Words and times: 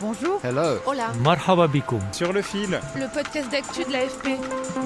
Bonjour. 0.00 0.40
Hello. 0.42 0.78
Hola. 0.86 1.12
Marhaba 1.22 1.66
bikoum. 1.66 2.00
Sur 2.12 2.32
le 2.32 2.40
fil, 2.42 2.80
Le 2.96 3.12
podcast 3.12 3.50
d'actu 3.50 3.84
de 3.84 3.92
l'AFP. 3.92 4.38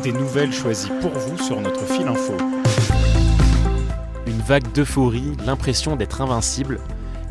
des 0.03 0.13
nouvelles 0.13 0.53
choisies 0.53 0.91
pour 1.01 1.13
vous 1.13 1.39
sur 1.39 1.61
notre 1.61 1.85
fil 1.87 2.07
info. 2.09 2.37
Une 4.27 4.41
vague 4.41 4.71
d'euphorie, 4.73 5.37
l'impression 5.47 5.95
d'être 5.97 6.21
invincible. 6.21 6.81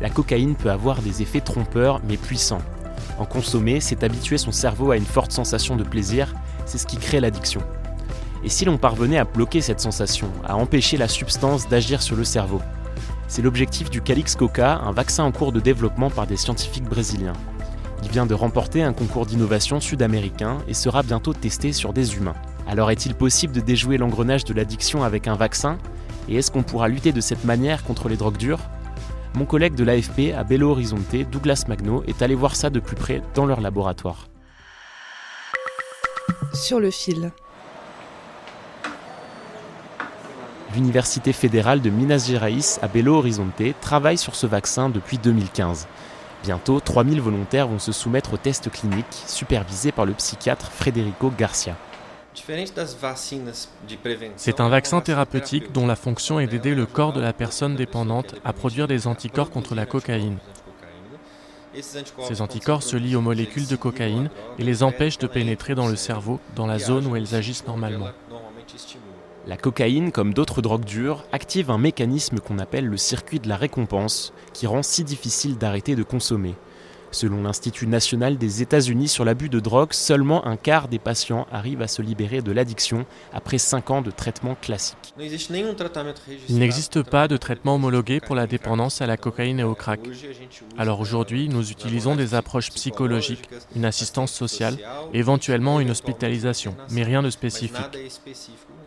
La 0.00 0.08
cocaïne 0.08 0.54
peut 0.54 0.70
avoir 0.70 1.02
des 1.02 1.20
effets 1.22 1.40
trompeurs 1.40 2.00
mais 2.08 2.16
puissants. 2.16 2.62
En 3.18 3.26
consommer, 3.26 3.80
c'est 3.80 4.02
habituer 4.02 4.38
son 4.38 4.52
cerveau 4.52 4.90
à 4.90 4.96
une 4.96 5.04
forte 5.04 5.32
sensation 5.32 5.76
de 5.76 5.84
plaisir, 5.84 6.34
c'est 6.66 6.78
ce 6.78 6.86
qui 6.86 6.96
crée 6.96 7.20
l'addiction. 7.20 7.60
Et 8.42 8.48
si 8.48 8.64
l'on 8.64 8.78
parvenait 8.78 9.18
à 9.18 9.24
bloquer 9.24 9.60
cette 9.60 9.80
sensation, 9.80 10.30
à 10.44 10.56
empêcher 10.56 10.96
la 10.96 11.08
substance 11.08 11.68
d'agir 11.68 12.02
sur 12.02 12.16
le 12.16 12.24
cerveau? 12.24 12.60
C'est 13.28 13.42
l'objectif 13.42 13.90
du 13.90 14.00
Calix 14.00 14.36
Coca, 14.36 14.80
un 14.84 14.92
vaccin 14.92 15.24
en 15.24 15.32
cours 15.32 15.52
de 15.52 15.60
développement 15.60 16.10
par 16.10 16.26
des 16.26 16.36
scientifiques 16.36 16.84
brésiliens. 16.84 17.32
Il 18.04 18.10
vient 18.10 18.26
de 18.26 18.34
remporter 18.34 18.82
un 18.82 18.92
concours 18.92 19.24
d'innovation 19.24 19.80
sud-américain 19.80 20.58
et 20.68 20.74
sera 20.74 21.02
bientôt 21.02 21.32
testé 21.32 21.72
sur 21.72 21.94
des 21.94 22.16
humains. 22.16 22.34
Alors 22.68 22.90
est-il 22.90 23.14
possible 23.14 23.54
de 23.54 23.60
déjouer 23.60 23.96
l'engrenage 23.96 24.44
de 24.44 24.52
l'addiction 24.52 25.02
avec 25.02 25.26
un 25.26 25.34
vaccin? 25.34 25.78
Et 26.28 26.36
est-ce 26.36 26.50
qu'on 26.50 26.62
pourra 26.62 26.88
lutter 26.88 27.12
de 27.12 27.22
cette 27.22 27.44
manière 27.44 27.82
contre 27.82 28.08
les 28.10 28.16
drogues 28.16 28.36
dures? 28.36 28.60
Mon 29.34 29.46
collègue 29.46 29.74
de 29.74 29.84
l'AFP 29.84 30.34
à 30.36 30.44
Belo 30.44 30.70
Horizonte, 30.70 31.16
Douglas 31.32 31.64
Magno, 31.66 32.04
est 32.06 32.20
allé 32.20 32.34
voir 32.34 32.54
ça 32.56 32.68
de 32.68 32.78
plus 32.78 32.94
près 32.94 33.22
dans 33.34 33.46
leur 33.46 33.62
laboratoire. 33.62 34.28
Sur 36.52 36.80
le 36.80 36.90
fil. 36.90 37.32
L'Université 40.74 41.32
fédérale 41.32 41.80
de 41.80 41.88
Minas 41.88 42.26
Gerais 42.28 42.58
à 42.82 42.88
Belo 42.88 43.16
Horizonte 43.16 43.62
travaille 43.80 44.18
sur 44.18 44.34
ce 44.34 44.46
vaccin 44.46 44.90
depuis 44.90 45.18
2015. 45.18 45.88
Bientôt, 46.44 46.78
3000 46.78 47.22
volontaires 47.22 47.68
vont 47.68 47.78
se 47.78 47.90
soumettre 47.90 48.34
aux 48.34 48.36
tests 48.36 48.70
cliniques 48.70 49.06
supervisés 49.26 49.92
par 49.92 50.04
le 50.04 50.12
psychiatre 50.12 50.70
Frederico 50.70 51.32
Garcia. 51.38 51.74
C'est 54.36 54.60
un 54.60 54.68
vaccin 54.68 55.00
thérapeutique 55.00 55.72
dont 55.72 55.86
la 55.86 55.96
fonction 55.96 56.38
est 56.40 56.46
d'aider 56.46 56.74
le 56.74 56.84
corps 56.84 57.14
de 57.14 57.20
la 57.22 57.32
personne 57.32 57.76
dépendante 57.76 58.34
à 58.44 58.52
produire 58.52 58.86
des 58.86 59.06
anticorps 59.06 59.48
contre 59.48 59.74
la 59.74 59.86
cocaïne. 59.86 60.36
Ces 62.28 62.42
anticorps 62.42 62.82
se 62.82 62.98
lient 62.98 63.16
aux 63.16 63.22
molécules 63.22 63.66
de 63.66 63.76
cocaïne 63.76 64.28
et 64.58 64.64
les 64.64 64.82
empêchent 64.82 65.18
de 65.18 65.26
pénétrer 65.26 65.74
dans 65.74 65.88
le 65.88 65.96
cerveau, 65.96 66.40
dans 66.54 66.66
la 66.66 66.78
zone 66.78 67.06
où 67.06 67.16
elles 67.16 67.34
agissent 67.34 67.66
normalement. 67.66 68.10
La 69.46 69.58
cocaïne, 69.58 70.10
comme 70.10 70.32
d'autres 70.32 70.62
drogues 70.62 70.86
dures, 70.86 71.24
active 71.30 71.70
un 71.70 71.76
mécanisme 71.76 72.38
qu'on 72.38 72.58
appelle 72.58 72.86
le 72.86 72.96
circuit 72.96 73.40
de 73.40 73.48
la 73.48 73.56
récompense, 73.56 74.32
qui 74.54 74.66
rend 74.66 74.82
si 74.82 75.04
difficile 75.04 75.58
d'arrêter 75.58 75.96
de 75.96 76.02
consommer. 76.02 76.54
Selon 77.14 77.44
l'Institut 77.44 77.86
national 77.86 78.38
des 78.38 78.60
États-Unis 78.60 79.06
sur 79.06 79.24
l'abus 79.24 79.48
de 79.48 79.60
drogue, 79.60 79.92
seulement 79.92 80.44
un 80.48 80.56
quart 80.56 80.88
des 80.88 80.98
patients 80.98 81.46
arrivent 81.52 81.80
à 81.80 81.86
se 81.86 82.02
libérer 82.02 82.42
de 82.42 82.50
l'addiction 82.50 83.06
après 83.32 83.58
5 83.58 83.90
ans 83.92 84.02
de 84.02 84.10
traitement 84.10 84.56
classique. 84.56 85.14
Il 86.48 86.58
n'existe 86.58 87.04
pas 87.04 87.28
de 87.28 87.36
traitement 87.36 87.76
homologué 87.76 88.18
pour 88.18 88.34
la 88.34 88.48
dépendance 88.48 89.00
à 89.00 89.06
la 89.06 89.16
cocaïne 89.16 89.60
et 89.60 89.62
au 89.62 89.76
crack. 89.76 90.00
Alors 90.76 90.98
aujourd'hui, 90.98 91.48
nous 91.48 91.70
utilisons 91.70 92.16
des 92.16 92.34
approches 92.34 92.70
psychologiques, 92.70 93.48
une 93.76 93.84
assistance 93.84 94.32
sociale, 94.32 94.76
éventuellement 95.12 95.78
une 95.78 95.92
hospitalisation, 95.92 96.74
mais 96.90 97.04
rien 97.04 97.22
de 97.22 97.30
spécifique. 97.30 97.96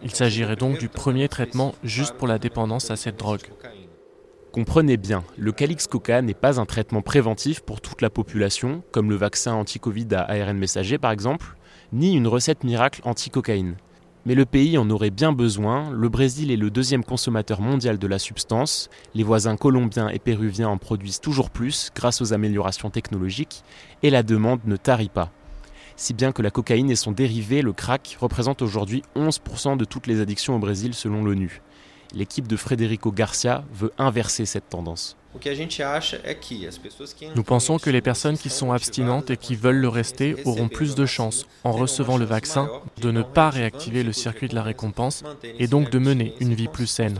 Il 0.03 0.13
s'agirait 0.13 0.57
donc 0.57 0.79
du 0.79 0.89
premier 0.89 1.29
traitement 1.29 1.75
juste 1.81 2.15
pour 2.15 2.27
la 2.27 2.39
dépendance 2.39 2.91
à 2.91 2.97
cette 2.97 3.15
drogue. 3.15 3.47
Comprenez 4.57 4.97
bien, 4.97 5.23
le 5.37 5.51
Calix 5.51 5.85
Coca 5.85 6.19
n'est 6.23 6.33
pas 6.33 6.59
un 6.59 6.65
traitement 6.65 7.03
préventif 7.03 7.59
pour 7.59 7.79
toute 7.79 8.01
la 8.01 8.09
population, 8.09 8.81
comme 8.91 9.11
le 9.11 9.15
vaccin 9.15 9.53
anti-Covid 9.53 10.07
à 10.13 10.21
ARN 10.31 10.57
messager 10.57 10.97
par 10.97 11.11
exemple, 11.11 11.55
ni 11.93 12.15
une 12.15 12.25
recette 12.25 12.63
miracle 12.63 13.01
anti-cocaïne. 13.03 13.75
Mais 14.25 14.33
le 14.33 14.45
pays 14.45 14.79
en 14.79 14.89
aurait 14.89 15.11
bien 15.11 15.31
besoin, 15.31 15.91
le 15.91 16.09
Brésil 16.09 16.49
est 16.49 16.57
le 16.57 16.71
deuxième 16.71 17.03
consommateur 17.03 17.61
mondial 17.61 17.99
de 17.99 18.07
la 18.07 18.17
substance, 18.17 18.89
les 19.13 19.21
voisins 19.21 19.57
colombiens 19.57 20.09
et 20.09 20.17
péruviens 20.17 20.69
en 20.69 20.79
produisent 20.79 21.21
toujours 21.21 21.51
plus 21.51 21.91
grâce 21.95 22.19
aux 22.23 22.33
améliorations 22.33 22.89
technologiques, 22.89 23.63
et 24.01 24.09
la 24.09 24.23
demande 24.23 24.61
ne 24.65 24.75
tarit 24.75 25.09
pas. 25.09 25.31
Si 25.97 26.15
bien 26.15 26.31
que 26.31 26.41
la 26.41 26.49
cocaïne 26.49 26.89
et 26.89 26.95
son 26.95 27.11
dérivé, 27.11 27.61
le 27.61 27.73
crack, 27.73 28.17
représentent 28.19 28.63
aujourd'hui 28.63 29.03
11% 29.15 29.77
de 29.77 29.85
toutes 29.85 30.07
les 30.07 30.19
addictions 30.19 30.55
au 30.55 30.59
Brésil 30.59 30.95
selon 30.95 31.23
l'ONU. 31.23 31.61
L'équipe 32.13 32.47
de 32.47 32.55
Frederico 32.55 33.11
Garcia 33.11 33.63
veut 33.73 33.91
inverser 33.97 34.45
cette 34.45 34.69
tendance. 34.69 35.17
Nous 37.35 37.43
pensons 37.43 37.77
que 37.77 37.89
les 37.89 38.01
personnes 38.01 38.37
qui 38.37 38.49
sont 38.49 38.71
abstinentes 38.71 39.29
et 39.29 39.37
qui 39.37 39.55
veulent 39.55 39.77
le 39.77 39.89
rester 39.89 40.35
auront 40.45 40.67
plus 40.67 40.95
de 40.95 41.05
chances, 41.05 41.45
en 41.63 41.71
recevant 41.71 42.17
le 42.17 42.25
vaccin, 42.25 42.69
de 43.01 43.11
ne 43.11 43.21
pas 43.21 43.49
réactiver 43.49 44.03
le 44.03 44.13
circuit 44.13 44.47
de 44.47 44.55
la 44.55 44.63
récompense 44.63 45.23
et 45.59 45.67
donc 45.67 45.91
de 45.91 45.99
mener 45.99 46.33
une 46.39 46.53
vie 46.53 46.67
plus 46.67 46.87
saine. 46.87 47.19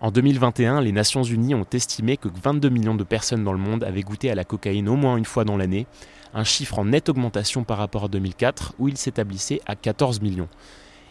En 0.00 0.10
2021, 0.10 0.80
les 0.80 0.92
Nations 0.92 1.22
Unies 1.22 1.54
ont 1.54 1.66
estimé 1.72 2.16
que 2.16 2.28
22 2.42 2.70
millions 2.70 2.94
de 2.94 3.04
personnes 3.04 3.44
dans 3.44 3.52
le 3.52 3.58
monde 3.58 3.84
avaient 3.84 4.00
goûté 4.00 4.30
à 4.30 4.34
la 4.34 4.44
cocaïne 4.44 4.88
au 4.88 4.96
moins 4.96 5.18
une 5.18 5.26
fois 5.26 5.44
dans 5.44 5.58
l'année, 5.58 5.86
un 6.32 6.44
chiffre 6.44 6.78
en 6.78 6.86
nette 6.86 7.10
augmentation 7.10 7.64
par 7.64 7.76
rapport 7.76 8.04
à 8.04 8.08
2004 8.08 8.74
où 8.78 8.88
il 8.88 8.96
s'établissait 8.96 9.60
à 9.66 9.76
14 9.76 10.22
millions. 10.22 10.48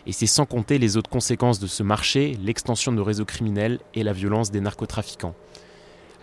Et 0.10 0.12
c'est 0.12 0.26
sans 0.26 0.48
compter 0.48 0.80
les 0.80 0.98
autres 0.98 1.12
conséquences 1.12 1.60
de 1.60 1.68
ce 1.68 1.84
marché, 1.84 2.36
l'extension 2.44 2.92
de 2.92 2.98
nos 2.98 3.04
réseaux 3.04 3.26
criminels 3.26 3.78
et 3.94 4.02
la 4.02 4.12
violence 4.12 4.50
des 4.50 4.60
narcotrafiquants. 4.60 5.36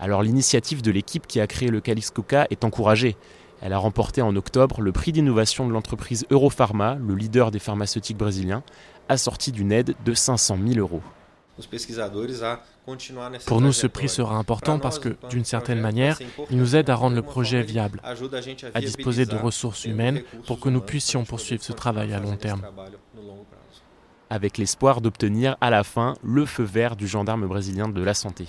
Alors 0.00 0.24
l'initiative 0.24 0.82
de 0.82 0.90
l'équipe 0.90 1.28
qui 1.28 1.38
a 1.38 1.46
créé 1.46 1.68
le 1.68 1.80
Calix 1.80 2.10
Coca 2.10 2.48
est 2.50 2.64
encouragée. 2.64 3.16
Elle 3.62 3.72
a 3.72 3.78
remporté 3.78 4.22
en 4.22 4.34
octobre 4.34 4.80
le 4.80 4.90
prix 4.90 5.12
d'innovation 5.12 5.68
de 5.68 5.72
l'entreprise 5.72 6.26
Europharma, 6.30 6.96
le 6.96 7.14
leader 7.14 7.52
des 7.52 7.60
pharmaceutiques 7.60 8.16
brésiliens, 8.16 8.64
assorti 9.08 9.52
d'une 9.52 9.70
aide 9.70 9.94
de 10.04 10.14
500 10.14 10.58
000 10.66 10.80
euros. 10.80 11.02
Pour 13.46 13.60
nous, 13.60 13.72
ce 13.72 13.86
prix 13.86 14.08
sera 14.08 14.34
important 14.34 14.80
parce 14.80 14.98
que, 14.98 15.16
d'une 15.30 15.44
certaine 15.44 15.80
manière, 15.80 16.18
il 16.50 16.58
nous 16.58 16.74
aide 16.74 16.90
à 16.90 16.96
rendre 16.96 17.14
le 17.14 17.22
projet 17.22 17.62
viable, 17.62 18.02
à 18.02 18.80
disposer 18.80 19.26
de 19.26 19.36
ressources 19.36 19.84
humaines 19.84 20.22
pour 20.44 20.58
que 20.58 20.70
nous 20.70 20.80
puissions 20.80 21.24
poursuivre 21.24 21.62
ce 21.62 21.72
travail 21.72 22.12
à 22.12 22.18
long 22.18 22.36
terme. 22.36 22.62
Avec 24.30 24.58
l'espoir 24.58 25.00
d'obtenir 25.00 25.56
à 25.60 25.70
la 25.70 25.84
fin 25.84 26.14
le 26.24 26.46
feu 26.46 26.64
vert 26.64 26.96
du 26.96 27.06
gendarme 27.06 27.46
brésilien 27.46 27.88
de 27.88 28.02
la 28.02 28.14
santé. 28.14 28.46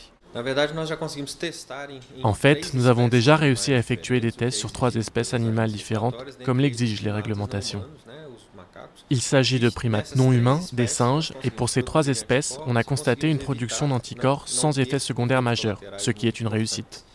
En 2.23 2.33
fait, 2.33 2.73
nous 2.73 2.87
avons 2.87 3.07
déjà 3.07 3.35
réussi 3.35 3.73
à 3.73 3.77
effectuer 3.77 4.19
des 4.19 4.31
tests 4.31 4.57
sur 4.57 4.71
trois 4.71 4.95
espèces 4.95 5.33
animales 5.33 5.71
différentes, 5.71 6.15
comme 6.43 6.59
l'exigent 6.59 7.03
les 7.03 7.11
réglementations. 7.11 7.83
Il 9.09 9.21
s'agit 9.21 9.59
de 9.59 9.69
primates 9.69 10.15
non 10.15 10.31
humains, 10.31 10.59
des 10.73 10.87
singes, 10.87 11.33
et 11.43 11.49
pour 11.49 11.69
ces 11.69 11.83
trois 11.83 12.07
espèces, 12.07 12.59
on 12.67 12.75
a 12.75 12.83
constaté 12.83 13.29
une 13.29 13.39
production 13.39 13.87
d'anticorps 13.87 14.47
sans 14.47 14.79
effet 14.79 14.99
secondaire 14.99 15.41
majeur, 15.41 15.81
ce 15.97 16.11
qui 16.11 16.27
est 16.27 16.39
une 16.39 16.47
réussite. 16.47 17.05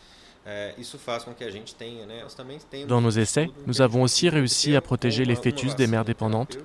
Dans 2.87 3.01
nos 3.01 3.09
essais, 3.11 3.49
nous 3.65 3.81
avons 3.81 4.01
aussi 4.01 4.27
réussi 4.27 4.75
à 4.75 4.81
protéger 4.81 5.23
les 5.23 5.35
fœtus 5.35 5.75
des 5.75 5.87
mères 5.87 6.03
dépendantes, 6.03 6.57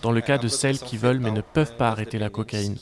dans 0.00 0.10
le 0.10 0.22
cas 0.22 0.38
de 0.38 0.48
celles 0.48 0.78
qui 0.78 0.96
veulent 0.96 1.20
mais 1.20 1.30
ne 1.30 1.42
peuvent 1.42 1.76
pas 1.76 1.90
arrêter 1.90 2.18
la 2.18 2.30
cocaïne. 2.30 2.76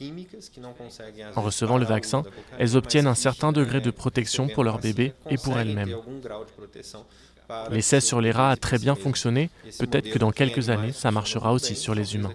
En 1.34 1.42
recevant 1.42 1.76
le 1.76 1.84
vaccin, 1.84 2.22
elles 2.58 2.76
obtiennent 2.76 3.08
un 3.08 3.16
certain 3.16 3.50
degré 3.50 3.80
de 3.80 3.90
protection 3.90 4.46
pour 4.48 4.62
leur 4.62 4.78
bébé 4.78 5.12
et 5.28 5.38
pour 5.38 5.58
elles-mêmes. 5.58 5.96
L'essai 7.70 8.00
sur 8.00 8.20
les 8.20 8.30
rats 8.30 8.50
a 8.50 8.56
très 8.56 8.78
bien 8.78 8.94
fonctionné, 8.94 9.50
peut-être 9.78 10.10
que 10.10 10.18
dans 10.18 10.32
quelques 10.32 10.70
années, 10.70 10.92
ça 10.92 11.10
marchera 11.10 11.52
aussi 11.52 11.74
sur 11.74 11.94
les 11.94 12.14
humains. 12.14 12.34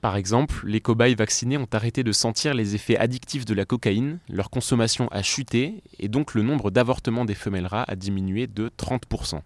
Par 0.00 0.16
exemple, 0.16 0.66
les 0.66 0.80
cobayes 0.80 1.14
vaccinés 1.14 1.56
ont 1.56 1.68
arrêté 1.72 2.02
de 2.02 2.12
sentir 2.12 2.54
les 2.54 2.74
effets 2.74 2.98
addictifs 2.98 3.44
de 3.44 3.54
la 3.54 3.64
cocaïne, 3.64 4.18
leur 4.28 4.50
consommation 4.50 5.08
a 5.08 5.22
chuté 5.22 5.82
et 5.98 6.08
donc 6.08 6.34
le 6.34 6.42
nombre 6.42 6.70
d'avortements 6.70 7.24
des 7.24 7.34
femelles 7.34 7.66
rats 7.66 7.84
a 7.86 7.96
diminué 7.96 8.46
de 8.46 8.70
30%. 8.78 9.40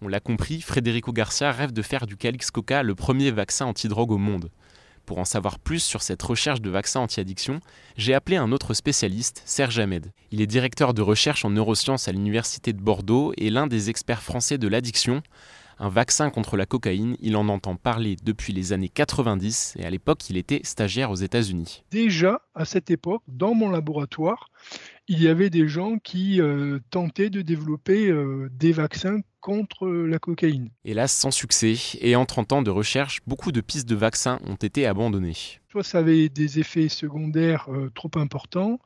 On 0.00 0.08
l'a 0.08 0.20
compris, 0.20 0.60
Federico 0.60 1.12
Garcia 1.12 1.50
rêve 1.50 1.72
de 1.72 1.82
faire 1.82 2.06
du 2.06 2.16
Calix 2.16 2.52
Coca 2.52 2.84
le 2.84 2.94
premier 2.94 3.32
vaccin 3.32 3.66
antidrogue 3.66 4.12
au 4.12 4.18
monde. 4.18 4.50
Pour 5.08 5.16
en 5.16 5.24
savoir 5.24 5.58
plus 5.58 5.82
sur 5.82 6.02
cette 6.02 6.22
recherche 6.22 6.60
de 6.60 6.68
vaccins 6.68 7.00
anti-addiction, 7.00 7.60
j'ai 7.96 8.12
appelé 8.12 8.36
un 8.36 8.52
autre 8.52 8.74
spécialiste, 8.74 9.40
Serge 9.46 9.78
Ahmed. 9.78 10.12
Il 10.32 10.42
est 10.42 10.46
directeur 10.46 10.92
de 10.92 11.00
recherche 11.00 11.46
en 11.46 11.48
neurosciences 11.48 12.08
à 12.08 12.12
l'Université 12.12 12.74
de 12.74 12.82
Bordeaux 12.82 13.32
et 13.38 13.48
l'un 13.48 13.66
des 13.66 13.88
experts 13.88 14.20
français 14.20 14.58
de 14.58 14.68
l'addiction. 14.68 15.22
Un 15.78 15.88
vaccin 15.88 16.28
contre 16.28 16.58
la 16.58 16.66
cocaïne, 16.66 17.16
il 17.20 17.36
en 17.36 17.48
entend 17.48 17.74
parler 17.74 18.16
depuis 18.22 18.52
les 18.52 18.74
années 18.74 18.90
90 18.90 19.76
et 19.78 19.86
à 19.86 19.90
l'époque 19.90 20.28
il 20.28 20.36
était 20.36 20.60
stagiaire 20.62 21.10
aux 21.10 21.14
États-Unis. 21.14 21.84
Déjà, 21.90 22.42
à 22.54 22.66
cette 22.66 22.90
époque, 22.90 23.22
dans 23.28 23.54
mon 23.54 23.70
laboratoire, 23.70 24.50
il 25.08 25.22
y 25.22 25.28
avait 25.28 25.50
des 25.50 25.66
gens 25.68 25.98
qui 25.98 26.40
euh, 26.40 26.80
tentaient 26.90 27.30
de 27.30 27.40
développer 27.40 28.08
euh, 28.08 28.50
des 28.52 28.72
vaccins 28.72 29.20
contre 29.40 29.88
la 29.88 30.18
cocaïne. 30.18 30.68
Hélas, 30.84 31.12
sans 31.12 31.30
succès, 31.30 31.76
et 32.00 32.14
en 32.14 32.26
30 32.26 32.52
ans 32.52 32.62
de 32.62 32.70
recherche, 32.70 33.20
beaucoup 33.26 33.50
de 33.50 33.62
pistes 33.62 33.88
de 33.88 33.94
vaccins 33.94 34.38
ont 34.46 34.56
été 34.56 34.86
abandonnées. 34.86 35.36
Soit 35.70 35.84
ça 35.84 35.98
avait 35.98 36.28
des 36.28 36.58
effets 36.58 36.88
secondaires 36.88 37.68
euh, 37.72 37.90
trop 37.94 38.10
importants, 38.16 38.78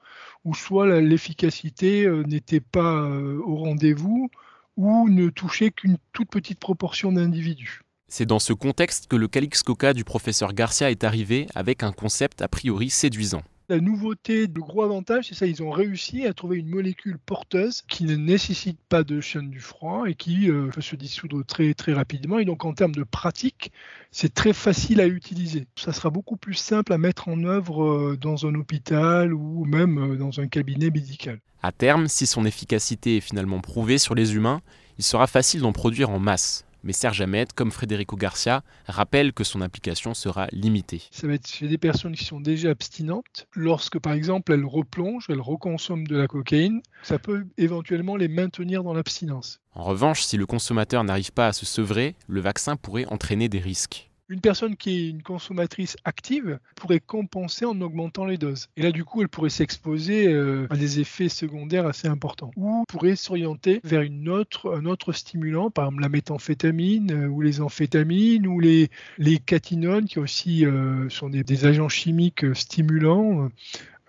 ou 0.45 0.55
soit 0.55 1.01
l'efficacité 1.01 2.09
n'était 2.27 2.61
pas 2.61 3.05
au 3.05 3.55
rendez-vous, 3.55 4.29
ou 4.77 5.09
ne 5.09 5.29
touchait 5.29 5.71
qu'une 5.71 5.97
toute 6.13 6.29
petite 6.31 6.59
proportion 6.59 7.13
d'individus. 7.13 7.83
C'est 8.09 8.27
dans 8.27 8.41
ce 8.41 8.53
contexte 8.53 9.07
que 9.07 9.17
le 9.17 9.29
Calix 9.29 9.63
Coca 9.63 9.95
du 9.95 10.05
professeur 10.05 10.53
Garcia 10.53 10.91
est 10.91 11.05
arrivé 11.05 11.47
avec 11.55 11.83
un 11.83 11.93
concept 11.93 12.43
a 12.43 12.49
priori 12.49 12.91
séduisant. 12.91 13.43
La 13.73 13.81
nouveauté, 13.81 14.49
le 14.55 14.61
gros 14.61 14.83
avantage, 14.83 15.29
c'est 15.29 15.35
ça, 15.35 15.47
ils 15.47 15.63
ont 15.63 15.71
réussi 15.71 16.27
à 16.27 16.35
trouver 16.35 16.59
une 16.59 16.69
molécule 16.69 17.17
porteuse 17.19 17.81
qui 17.89 18.05
ne 18.05 18.17
nécessite 18.17 18.79
pas 18.91 19.03
de 19.03 19.23
chaîne 19.23 19.49
du 19.49 19.61
froid 19.61 20.05
et 20.07 20.15
qui 20.15 20.51
euh, 20.51 20.69
peut 20.69 20.83
se 20.83 20.95
dissoudre 20.95 21.43
très 21.43 21.73
très 21.73 21.95
rapidement. 21.95 22.39
Et 22.39 22.45
donc 22.45 22.67
en 22.67 22.75
termes 22.75 22.95
de 22.95 23.03
pratique, 23.03 23.73
c'est 24.11 24.35
très 24.35 24.53
facile 24.53 25.01
à 25.01 25.07
utiliser. 25.07 25.69
Ça 25.75 25.95
sera 25.95 26.11
beaucoup 26.11 26.37
plus 26.37 26.53
simple 26.53 26.93
à 26.93 26.99
mettre 26.99 27.31
en 27.31 27.45
œuvre 27.45 27.83
euh, 27.83 28.19
dans 28.21 28.45
un 28.45 28.55
hôpital 28.57 29.33
ou 29.33 29.65
même 29.65 29.97
euh, 29.97 30.17
dans 30.17 30.39
un 30.39 30.49
cabinet 30.49 30.91
médical. 30.91 31.41
À 31.63 31.73
terme, 31.73 32.09
si 32.09 32.27
son 32.27 32.45
efficacité 32.45 33.17
est 33.17 33.21
finalement 33.21 33.63
prouvée 33.63 33.97
sur 33.97 34.15
les 34.15 34.35
humains, 34.35 34.61
il 34.99 35.05
sera 35.05 35.27
facile 35.27 35.63
d'en 35.63 35.73
produire 35.73 36.11
en 36.11 36.19
masse 36.19 36.67
mais 36.83 36.93
Serge 36.93 37.21
Ahmed, 37.21 37.53
comme 37.53 37.73
Federico 37.73 38.17
Garcia, 38.17 38.63
rappelle 38.87 39.33
que 39.33 39.45
son 39.45 39.61
application 39.61 40.15
sera 40.15 40.47
limitée. 40.53 41.03
Ça 41.11 41.27
va 41.27 41.35
être 41.35 41.49
chez 41.49 41.69
des 41.69 41.79
personnes 41.79 42.15
qui 42.15 42.25
sont 42.25 42.41
déjà 42.41 42.71
abstinentes. 42.71 43.47
Lorsque, 43.55 43.99
par 43.99 44.13
exemple, 44.13 44.53
elles 44.53 44.65
replongent, 44.65 45.27
elles 45.29 45.41
reconsomment 45.41 46.07
de 46.07 46.17
la 46.17 46.27
cocaïne, 46.27 46.83
ça 47.03 47.19
peut 47.19 47.47
éventuellement 47.59 48.17
les 48.17 48.29
maintenir 48.29 48.83
dans 48.83 48.95
l'abstinence. 48.95 49.61
En 49.75 49.85
revanche, 49.85 50.23
si 50.23 50.37
le 50.37 50.47
consommateur 50.47 51.05
n'arrive 51.05 51.33
pas 51.33 51.49
à 51.49 51.53
se 51.53 51.67
sevrer, 51.67 52.15
le 52.27 52.41
vaccin 52.41 52.77
pourrait 52.77 53.07
entraîner 53.07 53.49
des 53.49 53.61
risques. 53.61 54.12
Une 54.33 54.41
personne 54.41 54.77
qui 54.77 54.91
est 54.91 55.11
une 55.11 55.23
consommatrice 55.23 55.99
active 56.05 56.59
pourrait 56.75 57.01
compenser 57.01 57.67
en 57.67 57.79
augmentant 57.83 58.25
les 58.25 58.39
doses. 58.39 58.69
Et 58.79 58.83
là, 58.83 58.91
du 58.91 59.05
coup, 59.05 59.21
elle 59.21 59.29
pourrait 59.29 59.51
s'exposer 59.51 60.33
euh, 60.33 60.67
à 60.71 60.77
des 60.79 61.01
effets 61.01 61.29
secondaires 61.29 61.87
assez 61.87 62.09
importants. 62.09 62.51
Ou 62.57 62.85
pourrait 62.89 63.15
s'orienter 63.15 63.83
vers 63.85 64.01
un 64.01 64.87
autre 64.87 65.13
stimulant, 65.13 65.71
par 65.71 65.85
exemple 65.85 66.01
la 66.01 66.09
méthamphétamine 66.09 67.13
euh, 67.13 67.29
ou 67.29 67.43
les 67.43 67.61
amphétamines 67.61 68.47
ou 68.47 68.59
les, 68.59 68.89
les 69.19 69.37
catinones, 69.37 70.07
qui 70.07 70.19
aussi 70.19 70.65
euh, 70.65 71.11
sont 71.11 71.29
des, 71.29 71.67
agents 71.67 71.91
chimiques 71.91 72.47
stimulants. 72.55 73.51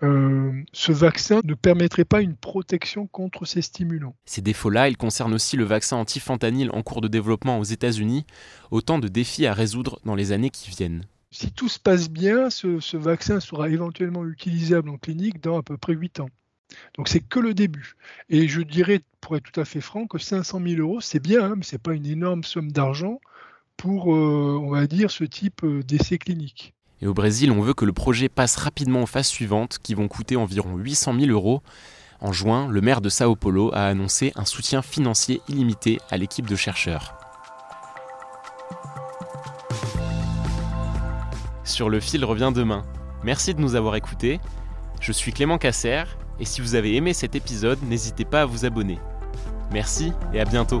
Euh, 0.02 0.52
ce 0.72 0.92
vaccin 0.92 1.40
ne 1.44 1.54
permettrait 1.54 2.04
pas 2.04 2.20
une 2.20 2.36
protection 2.36 3.06
contre 3.06 3.44
ces 3.44 3.62
stimulants. 3.62 4.16
Ces 4.24 4.42
défauts-là, 4.42 4.88
ils 4.88 4.96
concernent 4.96 5.34
aussi 5.34 5.56
le 5.56 5.64
vaccin 5.64 5.96
anti-fentanyl 5.96 6.70
en 6.72 6.82
cours 6.82 7.00
de 7.00 7.08
développement 7.08 7.58
aux 7.58 7.64
États-Unis, 7.64 8.26
autant 8.70 8.98
de 8.98 9.08
défis 9.08 9.46
à 9.46 9.54
résoudre 9.54 10.00
dans 10.04 10.14
les 10.14 10.32
années 10.32 10.50
qui 10.50 10.70
viennent. 10.70 11.04
Si 11.30 11.50
tout 11.50 11.68
se 11.68 11.78
passe 11.78 12.10
bien, 12.10 12.50
ce, 12.50 12.96
vaccin 12.96 13.40
sera 13.40 13.68
éventuellement 13.68 14.24
utilisable 14.24 14.88
en 14.88 14.98
clinique 14.98 15.40
dans 15.40 15.58
à 15.58 15.62
peu 15.62 15.76
près 15.76 15.94
8 15.94 16.20
ans. 16.20 16.30
Donc 16.96 17.08
c'est 17.08 17.20
que 17.20 17.40
le 17.40 17.54
début. 17.54 17.94
Et 18.28 18.48
je 18.48 18.62
dirais, 18.62 19.00
pour 19.20 19.36
être 19.36 19.50
tout 19.50 19.60
à 19.60 19.64
fait 19.64 19.80
franc, 19.80 20.06
que 20.06 20.18
500 20.18 20.60
000 20.64 20.80
euros, 20.80 21.00
c'est 21.00 21.20
bien, 21.20 21.44
hein, 21.44 21.54
mais 21.56 21.64
ce 21.64 21.74
n'est 21.74 21.80
pas 21.80 21.94
une 21.94 22.06
énorme 22.06 22.44
somme 22.44 22.72
d'argent 22.72 23.20
pour, 23.76 24.14
euh, 24.14 24.58
on 24.60 24.70
va 24.70 24.86
dire, 24.86 25.10
ce 25.10 25.24
type 25.24 25.64
euh, 25.64 25.82
d'essai 25.82 26.18
clinique. 26.18 26.74
Et 27.04 27.06
au 27.06 27.12
Brésil, 27.12 27.52
on 27.52 27.60
veut 27.60 27.74
que 27.74 27.84
le 27.84 27.92
projet 27.92 28.30
passe 28.30 28.56
rapidement 28.56 29.02
aux 29.02 29.06
phases 29.06 29.26
suivantes, 29.26 29.76
qui 29.82 29.92
vont 29.92 30.08
coûter 30.08 30.36
environ 30.36 30.78
800 30.78 31.20
000 31.20 31.30
euros. 31.32 31.62
En 32.22 32.32
juin, 32.32 32.66
le 32.70 32.80
maire 32.80 33.02
de 33.02 33.10
Sao 33.10 33.36
Paulo 33.36 33.70
a 33.74 33.84
annoncé 33.84 34.32
un 34.36 34.46
soutien 34.46 34.80
financier 34.80 35.42
illimité 35.46 35.98
à 36.10 36.16
l'équipe 36.16 36.48
de 36.48 36.56
chercheurs. 36.56 37.14
Sur 41.62 41.90
le 41.90 42.00
fil 42.00 42.24
revient 42.24 42.52
demain. 42.54 42.86
Merci 43.22 43.52
de 43.52 43.60
nous 43.60 43.74
avoir 43.74 43.96
écoutés. 43.96 44.40
Je 45.00 45.12
suis 45.12 45.34
Clément 45.34 45.58
Casser, 45.58 46.04
et 46.40 46.46
si 46.46 46.62
vous 46.62 46.74
avez 46.74 46.96
aimé 46.96 47.12
cet 47.12 47.34
épisode, 47.34 47.80
n'hésitez 47.82 48.24
pas 48.24 48.40
à 48.40 48.46
vous 48.46 48.64
abonner. 48.64 48.98
Merci 49.70 50.14
et 50.32 50.40
à 50.40 50.46
bientôt. 50.46 50.80